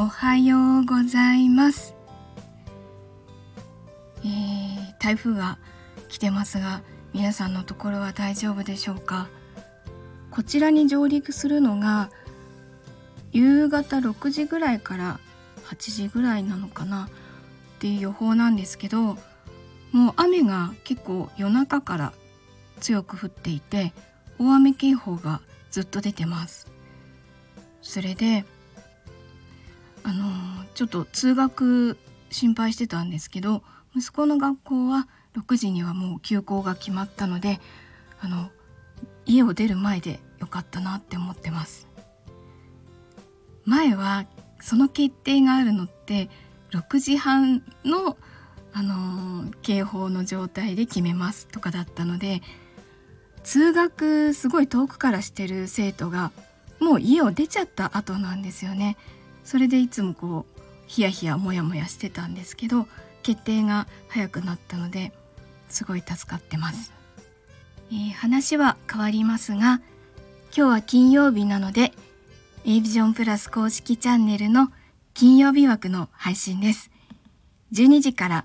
[0.00, 1.96] おはようございます、
[4.20, 5.58] えー、台風が
[6.08, 6.82] 来てますが
[7.12, 9.26] 皆さんのところは大丈夫でしょうか？
[10.30, 12.12] こちらに上陸するのが
[13.32, 15.18] 夕方6時ぐらいから
[15.64, 17.06] 8時ぐらいなのかな？
[17.06, 19.00] っていう予報なんですけど
[19.90, 22.12] もう雨が結構夜中から
[22.78, 23.92] 強く降っていて
[24.38, 25.40] 大雨警報が
[25.72, 26.68] ずっと出てます。
[27.82, 28.44] それで
[30.02, 31.96] あのちょっと通学
[32.30, 33.62] 心配してたんですけど
[33.96, 37.60] 息子の学校は6時にはもう休校が決まったので
[38.20, 38.50] あの
[39.26, 41.88] 家を出る前でよかったなって思ってます
[43.64, 44.26] 前は
[44.60, 46.30] その決定があるのって
[46.72, 48.16] 6時半の、
[48.72, 52.42] あの、警報の状態で決めますとかだったので
[53.42, 56.32] 通学すごい遠くからしてる生徒が
[56.80, 58.96] もう家を出ちゃった後なんですよね。
[59.44, 62.86] それでいつもこうヒヤヒヤモヤモヤしてたんですけど
[63.22, 65.12] 決定が早くなったので
[65.68, 66.92] すごい助かってます。
[67.90, 69.80] えー、話は変わりますが
[70.50, 71.92] 今日は金曜日なので
[72.64, 74.68] A ビジョンプラス公式チャンネルの
[75.14, 76.90] 金曜日枠の配信です。
[77.72, 78.44] 12時から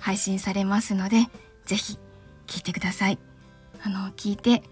[0.00, 1.28] 配信されますので、
[1.64, 1.98] ぜひ
[2.46, 3.18] 聞いてください。
[3.82, 4.62] あの、聞いて、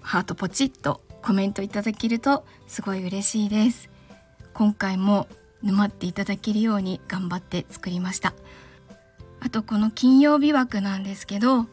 [0.00, 3.90] ハートポチッとコメントいただけるとすごい嬉しいです。
[4.54, 5.28] 今回も
[5.62, 8.34] 沼っていただけるように頑張って作りました。
[9.40, 11.66] あとこの金曜日枠なんですけど、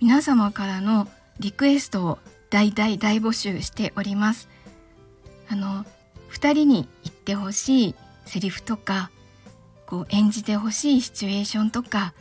[0.00, 1.08] 皆様からの
[1.40, 2.18] リクエストを
[2.50, 4.48] 大大大募集しております。
[5.48, 5.84] あの
[6.30, 9.10] 2人に言ってほしいセリフとか
[9.86, 12.12] こう演じてほしいシチュエーションとか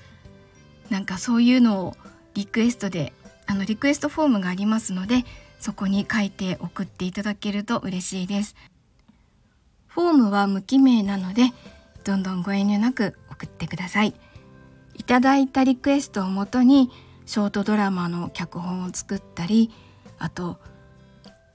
[0.90, 1.98] なんかそういうのを
[2.36, 3.14] リクエストで
[3.48, 5.26] あのリクエストフォームがありますので
[5.60, 8.56] そこに書いて送っていただけると嬉しいです
[9.96, 11.54] フォームは無記名なので
[12.04, 14.14] どんどんご遠慮なく送ってください。
[14.94, 16.92] いただいたリクエストをもとに
[17.26, 19.72] ショートドラマの脚本を作ったり
[20.20, 20.58] あと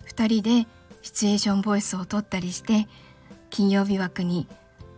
[0.08, 0.66] 2人で
[1.02, 2.88] シチュエーションボイスを取ったりして
[3.50, 4.48] 金曜日枠に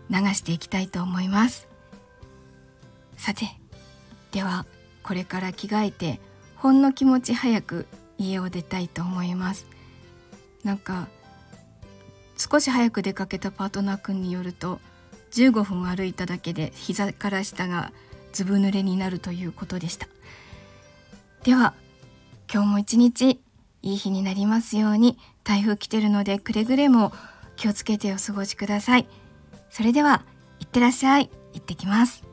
[0.08, 1.66] 流していきたいと思います。
[3.16, 3.46] さて
[4.30, 4.66] では
[5.02, 6.20] これから着替えて
[6.54, 7.86] ほんの気持ち早く
[8.18, 9.66] 家を出たいと思います。
[10.62, 11.08] なんか
[12.36, 14.80] 少し早く出かけたパートナーくんによると
[15.32, 17.92] 15分歩いただけで膝から下が
[18.32, 20.08] ずぶ濡れになるということでした。
[21.44, 21.74] では
[22.52, 23.40] 今日も一日
[23.82, 27.12] いい日になりますように台風来てるのでくれぐれも
[27.56, 29.06] 気をつけてお過ごしください。
[29.70, 30.24] それでは
[30.60, 31.30] いってらっしゃい。
[31.54, 32.31] 行ってきます。